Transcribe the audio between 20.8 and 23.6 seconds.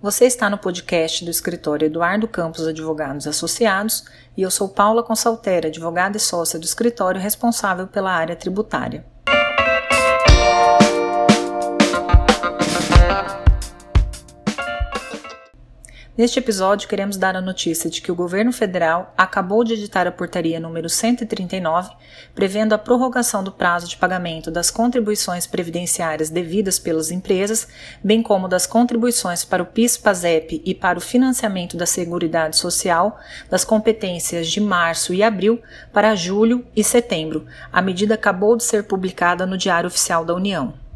139, prevendo a prorrogação do